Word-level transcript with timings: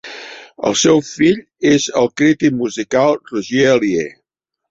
El 0.69 0.77
seu 0.83 1.01
fill 1.09 1.37
és 1.73 1.85
el 2.01 2.09
crític 2.21 2.57
musical 2.63 3.15
Roger 3.33 3.67
Alier. 3.77 4.09